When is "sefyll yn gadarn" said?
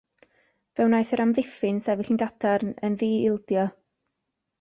1.87-2.73